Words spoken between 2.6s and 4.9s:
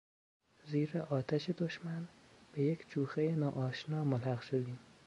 یک جوخهی ناآشنا ملحق شدیم.